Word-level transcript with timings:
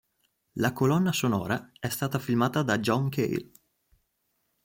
La 0.55 0.73
colonna 0.73 1.11
sonora 1.11 1.73
è 1.79 1.87
stata 1.89 2.17
filmata 2.17 2.63
da 2.63 2.79
John 2.79 3.07
Cale. 3.09 3.51